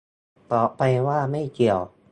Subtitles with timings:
[0.51, 1.79] ตอบไปว่า "ไม่เกี่ยว"